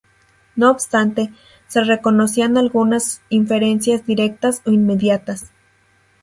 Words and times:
No 0.55 0.71
obstante, 0.71 1.31
se 1.67 1.83
reconocían 1.83 2.57
algunas 2.57 3.21
inferencias 3.29 4.03
directas 4.03 4.63
o 4.65 4.71
inmediatas. 4.71 5.51